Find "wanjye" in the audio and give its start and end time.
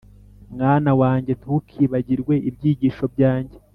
1.01-1.31